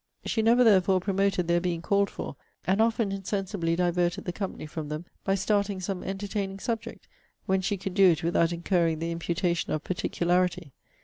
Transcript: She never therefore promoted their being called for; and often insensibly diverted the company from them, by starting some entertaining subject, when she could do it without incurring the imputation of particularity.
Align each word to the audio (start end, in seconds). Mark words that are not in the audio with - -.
She 0.25 0.41
never 0.41 0.63
therefore 0.63 0.99
promoted 0.99 1.47
their 1.47 1.61
being 1.61 1.83
called 1.83 2.09
for; 2.09 2.35
and 2.65 2.81
often 2.81 3.11
insensibly 3.11 3.75
diverted 3.75 4.25
the 4.25 4.33
company 4.33 4.65
from 4.65 4.89
them, 4.89 5.05
by 5.23 5.35
starting 5.35 5.79
some 5.79 6.01
entertaining 6.03 6.57
subject, 6.57 7.07
when 7.45 7.61
she 7.61 7.77
could 7.77 7.93
do 7.93 8.09
it 8.09 8.23
without 8.23 8.51
incurring 8.51 8.97
the 8.97 9.11
imputation 9.11 9.71
of 9.71 9.83
particularity. 9.83 10.73